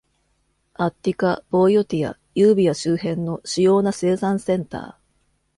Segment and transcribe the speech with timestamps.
[0.73, 4.95] アッティカ、ボイオティア、ユービア周辺の主要な生産センター。